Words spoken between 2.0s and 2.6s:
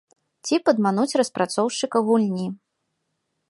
гульні.